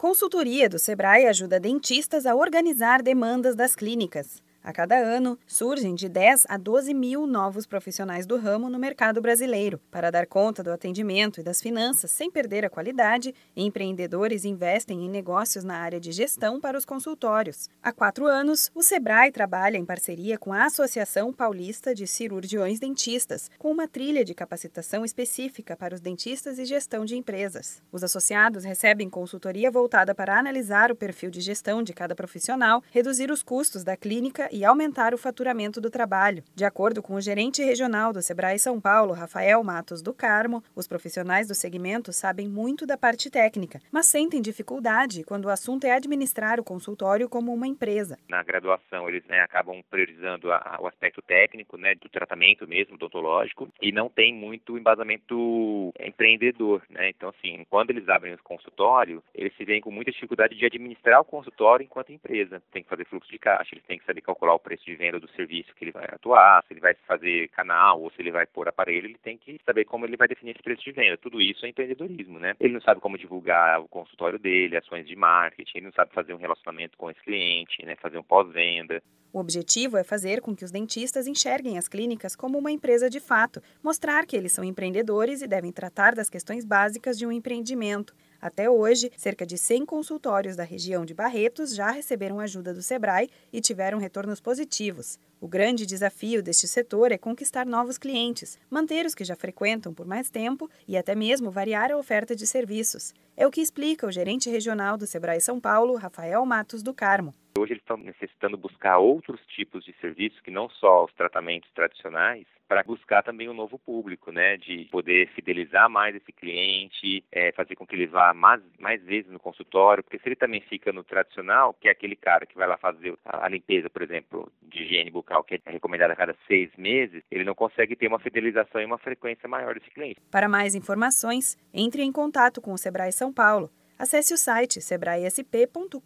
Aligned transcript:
Consultoria 0.00 0.66
do 0.66 0.78
Sebrae 0.78 1.26
ajuda 1.26 1.60
dentistas 1.60 2.24
a 2.24 2.34
organizar 2.34 3.02
demandas 3.02 3.54
das 3.54 3.76
clínicas. 3.76 4.42
A 4.62 4.74
cada 4.74 4.94
ano, 4.94 5.38
surgem 5.46 5.94
de 5.94 6.06
10 6.06 6.44
a 6.46 6.58
12 6.58 6.92
mil 6.92 7.26
novos 7.26 7.64
profissionais 7.64 8.26
do 8.26 8.36
ramo 8.36 8.68
no 8.68 8.78
mercado 8.78 9.18
brasileiro. 9.18 9.80
Para 9.90 10.10
dar 10.10 10.26
conta 10.26 10.62
do 10.62 10.70
atendimento 10.70 11.40
e 11.40 11.42
das 11.42 11.62
finanças 11.62 12.10
sem 12.10 12.30
perder 12.30 12.66
a 12.66 12.70
qualidade, 12.70 13.34
empreendedores 13.56 14.44
investem 14.44 15.06
em 15.06 15.08
negócios 15.08 15.64
na 15.64 15.78
área 15.78 15.98
de 15.98 16.12
gestão 16.12 16.60
para 16.60 16.76
os 16.76 16.84
consultórios. 16.84 17.70
Há 17.82 17.90
quatro 17.90 18.26
anos, 18.26 18.70
o 18.74 18.82
Sebrae 18.82 19.32
trabalha 19.32 19.78
em 19.78 19.84
parceria 19.84 20.36
com 20.36 20.52
a 20.52 20.66
Associação 20.66 21.32
Paulista 21.32 21.94
de 21.94 22.06
Cirurgiões 22.06 22.78
Dentistas, 22.78 23.50
com 23.58 23.70
uma 23.70 23.88
trilha 23.88 24.22
de 24.26 24.34
capacitação 24.34 25.06
específica 25.06 25.74
para 25.74 25.94
os 25.94 26.02
dentistas 26.02 26.58
e 26.58 26.66
gestão 26.66 27.06
de 27.06 27.16
empresas. 27.16 27.82
Os 27.90 28.04
associados 28.04 28.64
recebem 28.64 29.08
consultoria 29.08 29.70
voltada 29.70 30.14
para 30.14 30.38
analisar 30.38 30.92
o 30.92 30.96
perfil 30.96 31.30
de 31.30 31.40
gestão 31.40 31.82
de 31.82 31.94
cada 31.94 32.14
profissional, 32.14 32.82
reduzir 32.90 33.30
os 33.30 33.42
custos 33.42 33.82
da 33.82 33.96
clínica 33.96 34.49
e 34.50 34.64
aumentar 34.64 35.14
o 35.14 35.18
faturamento 35.18 35.80
do 35.80 35.90
trabalho. 35.90 36.42
De 36.54 36.64
acordo 36.64 37.02
com 37.02 37.14
o 37.14 37.20
gerente 37.20 37.62
regional 37.62 38.12
do 38.12 38.22
Sebrae 38.22 38.58
São 38.58 38.80
Paulo, 38.80 39.12
Rafael 39.12 39.62
Matos 39.62 40.02
do 40.02 40.12
Carmo, 40.12 40.62
os 40.74 40.86
profissionais 40.86 41.48
do 41.48 41.54
segmento 41.54 42.12
sabem 42.12 42.48
muito 42.48 42.86
da 42.86 42.96
parte 42.96 43.30
técnica, 43.30 43.80
mas 43.92 44.06
sentem 44.06 44.40
dificuldade 44.42 45.24
quando 45.24 45.46
o 45.46 45.50
assunto 45.50 45.84
é 45.84 45.92
administrar 45.92 46.58
o 46.58 46.64
consultório 46.64 47.28
como 47.28 47.52
uma 47.52 47.66
empresa. 47.66 48.18
Na 48.28 48.42
graduação, 48.42 49.08
eles 49.08 49.24
né, 49.26 49.40
acabam 49.40 49.82
priorizando 49.88 50.52
a, 50.52 50.78
o 50.80 50.86
aspecto 50.86 51.22
técnico, 51.22 51.76
né, 51.76 51.94
do 51.94 52.08
tratamento 52.08 52.66
mesmo, 52.66 52.94
odontológico, 52.94 53.68
e 53.80 53.92
não 53.92 54.08
tem 54.08 54.34
muito 54.34 54.76
embasamento 54.76 55.92
empreendedor, 56.00 56.82
né? 56.88 57.10
Então, 57.10 57.30
assim, 57.30 57.64
quando 57.68 57.90
eles 57.90 58.08
abrem 58.08 58.34
o 58.34 58.42
consultório, 58.42 59.22
eles 59.34 59.54
se 59.56 59.64
veem 59.64 59.80
com 59.80 59.90
muita 59.90 60.10
dificuldade 60.10 60.56
de 60.56 60.64
administrar 60.64 61.20
o 61.20 61.24
consultório 61.24 61.84
enquanto 61.84 62.12
empresa. 62.12 62.62
Tem 62.72 62.82
que 62.82 62.88
fazer 62.88 63.04
fluxo 63.06 63.30
de 63.30 63.38
caixa, 63.38 63.74
eles 63.74 63.84
têm 63.84 63.98
que 63.98 64.04
saber 64.04 64.20
calcular 64.20 64.39
calcular 64.40 64.54
o 64.54 64.58
preço 64.58 64.84
de 64.86 64.96
venda 64.96 65.20
do 65.20 65.28
serviço 65.32 65.74
que 65.74 65.84
ele 65.84 65.92
vai 65.92 66.06
atuar, 66.06 66.64
se 66.66 66.72
ele 66.72 66.80
vai 66.80 66.94
fazer 67.06 67.48
canal 67.48 68.00
ou 68.00 68.10
se 68.10 68.20
ele 68.20 68.30
vai 68.30 68.46
pôr 68.46 68.68
aparelho, 68.68 69.06
ele 69.06 69.18
tem 69.22 69.36
que 69.36 69.60
saber 69.66 69.84
como 69.84 70.06
ele 70.06 70.16
vai 70.16 70.26
definir 70.26 70.52
esse 70.52 70.62
preço 70.62 70.82
de 70.82 70.92
venda. 70.92 71.18
Tudo 71.18 71.40
isso 71.40 71.66
é 71.66 71.68
empreendedorismo, 71.68 72.38
né? 72.38 72.54
Ele 72.58 72.74
não 72.74 72.80
sabe 72.80 73.00
como 73.00 73.18
divulgar 73.18 73.80
o 73.80 73.88
consultório 73.88 74.38
dele, 74.38 74.76
ações 74.76 75.06
de 75.06 75.14
marketing, 75.14 75.78
ele 75.78 75.86
não 75.86 75.92
sabe 75.92 76.12
fazer 76.14 76.32
um 76.32 76.38
relacionamento 76.38 76.96
com 76.96 77.10
esse 77.10 77.20
cliente, 77.20 77.84
né? 77.84 77.96
Fazer 77.96 78.18
um 78.18 78.22
pós-venda. 78.22 79.02
O 79.32 79.38
objetivo 79.38 79.96
é 79.96 80.02
fazer 80.02 80.40
com 80.40 80.56
que 80.56 80.64
os 80.64 80.72
dentistas 80.72 81.26
enxerguem 81.26 81.78
as 81.78 81.86
clínicas 81.86 82.34
como 82.34 82.58
uma 82.58 82.72
empresa 82.72 83.08
de 83.08 83.20
fato, 83.20 83.62
mostrar 83.82 84.26
que 84.26 84.36
eles 84.36 84.52
são 84.52 84.64
empreendedores 84.64 85.40
e 85.40 85.46
devem 85.46 85.70
tratar 85.70 86.14
das 86.14 86.28
questões 86.28 86.64
básicas 86.64 87.16
de 87.16 87.24
um 87.26 87.30
empreendimento. 87.30 88.12
Até 88.40 88.70
hoje, 88.70 89.12
cerca 89.16 89.44
de 89.44 89.58
100 89.58 89.84
consultórios 89.84 90.56
da 90.56 90.64
região 90.64 91.04
de 91.04 91.12
Barretos 91.12 91.74
já 91.74 91.90
receberam 91.90 92.40
ajuda 92.40 92.72
do 92.72 92.82
Sebrae 92.82 93.28
e 93.52 93.60
tiveram 93.60 93.98
retornos 93.98 94.40
positivos. 94.40 95.18
O 95.40 95.48
grande 95.48 95.84
desafio 95.84 96.42
deste 96.42 96.66
setor 96.66 97.12
é 97.12 97.18
conquistar 97.18 97.66
novos 97.66 97.98
clientes, 97.98 98.58
manter 98.70 99.04
os 99.04 99.14
que 99.14 99.24
já 99.24 99.36
frequentam 99.36 99.92
por 99.92 100.06
mais 100.06 100.30
tempo 100.30 100.70
e 100.88 100.96
até 100.96 101.14
mesmo 101.14 101.50
variar 101.50 101.90
a 101.90 101.96
oferta 101.96 102.34
de 102.34 102.46
serviços. 102.46 103.12
É 103.40 103.46
o 103.46 103.50
que 103.50 103.62
explica 103.62 104.06
o 104.06 104.12
gerente 104.12 104.50
regional 104.50 104.98
do 104.98 105.06
Sebrae 105.06 105.40
São 105.40 105.58
Paulo, 105.58 105.96
Rafael 105.96 106.44
Matos 106.44 106.82
do 106.82 106.92
Carmo. 106.92 107.34
Hoje 107.58 107.72
eles 107.72 107.82
estão 107.82 107.96
necessitando 107.96 108.58
buscar 108.58 108.98
outros 108.98 109.40
tipos 109.46 109.82
de 109.82 109.94
serviços 109.98 110.38
que 110.40 110.50
não 110.50 110.68
só 110.68 111.06
os 111.06 111.12
tratamentos 111.14 111.70
tradicionais, 111.74 112.46
para 112.70 112.84
buscar 112.84 113.24
também 113.24 113.48
um 113.48 113.52
novo 113.52 113.76
público, 113.80 114.30
né? 114.30 114.56
De 114.56 114.84
poder 114.92 115.28
fidelizar 115.30 115.90
mais 115.90 116.14
esse 116.14 116.32
cliente, 116.32 117.24
é, 117.32 117.50
fazer 117.50 117.74
com 117.74 117.84
que 117.84 117.96
ele 117.96 118.06
vá 118.06 118.32
mais, 118.32 118.62
mais 118.78 119.02
vezes 119.02 119.28
no 119.28 119.40
consultório, 119.40 120.04
porque 120.04 120.20
se 120.20 120.28
ele 120.28 120.36
também 120.36 120.60
fica 120.60 120.92
no 120.92 121.02
tradicional, 121.02 121.74
que 121.74 121.88
é 121.88 121.90
aquele 121.90 122.14
cara 122.14 122.46
que 122.46 122.54
vai 122.56 122.68
lá 122.68 122.76
fazer 122.76 123.18
a, 123.24 123.46
a 123.46 123.48
limpeza, 123.48 123.90
por 123.90 124.02
exemplo, 124.02 124.52
de 124.62 124.84
higiene 124.84 125.10
bucal, 125.10 125.42
que 125.42 125.56
é 125.56 125.60
recomendada 125.68 126.12
a 126.12 126.16
cada 126.16 126.36
seis 126.46 126.70
meses, 126.78 127.24
ele 127.28 127.42
não 127.42 127.56
consegue 127.56 127.96
ter 127.96 128.06
uma 128.06 128.20
fidelização 128.20 128.80
e 128.80 128.84
uma 128.84 128.98
frequência 128.98 129.48
maior 129.48 129.74
desse 129.74 129.90
cliente. 129.90 130.20
Para 130.30 130.48
mais 130.48 130.76
informações, 130.76 131.58
entre 131.74 132.04
em 132.04 132.12
contato 132.12 132.60
com 132.60 132.72
o 132.72 132.78
Sebrae 132.78 133.10
São 133.30 133.32
Paulo 133.32 133.70
Acesse 133.96 134.32
o 134.32 134.38
site 134.38 134.80
sebraesp.com.br 134.80 136.00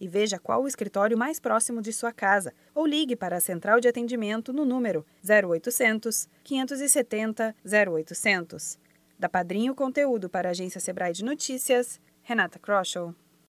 e 0.00 0.08
veja 0.08 0.38
qual 0.38 0.62
o 0.62 0.66
escritório 0.66 1.16
mais 1.16 1.38
próximo 1.38 1.82
de 1.82 1.92
sua 1.92 2.10
casa 2.10 2.54
ou 2.74 2.86
ligue 2.86 3.14
para 3.14 3.36
a 3.36 3.40
central 3.40 3.80
de 3.80 3.86
atendimento 3.86 4.50
no 4.50 4.64
número 4.64 5.04
0800 5.22 6.26
570 6.42 7.54
0800. 7.64 8.78
Da 9.18 9.28
Padrinho 9.28 9.74
Conteúdo 9.74 10.30
para 10.30 10.48
a 10.48 10.52
agência 10.52 10.80
Sebrae 10.80 11.12
de 11.12 11.22
Notícias, 11.22 12.00
Renata 12.22 12.58
Kroschel. 12.58 13.14